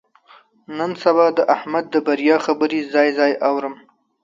[0.77, 3.75] نن سبا د احمد د بریا خبرې ځای ځای اورم.